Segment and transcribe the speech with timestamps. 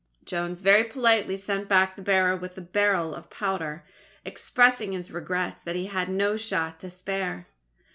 [0.25, 3.85] Jones very politely sent back the bearer with a barrel of powder
[4.25, 7.45] expressing his regrets that he had no shot to spare.